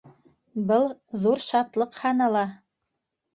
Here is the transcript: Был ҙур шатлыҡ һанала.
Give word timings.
Был 0.71 0.85
ҙур 1.25 1.43
шатлыҡ 1.49 1.99
һанала. 2.05 2.43